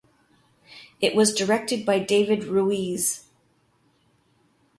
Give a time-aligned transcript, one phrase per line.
[0.99, 3.25] It was directed by David Ruiz.